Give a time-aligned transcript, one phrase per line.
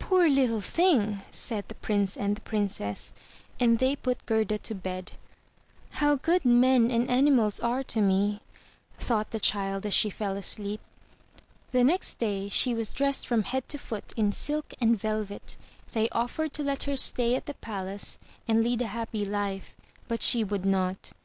[0.00, 3.12] *Toor Uttle thing!'' said the Prince and the Princess,
[3.60, 5.12] and they put Gerda to bed.
[5.90, 8.40] "How good men and animals are to me,"
[8.98, 10.80] thought the child as she fell asleep.
[11.70, 15.56] The next day she was dressed from head to foot in silk and velvet.
[15.92, 18.18] They offered to let her stay at the palace,
[18.48, 19.76] and lead a happy life;
[20.08, 21.12] but she would not.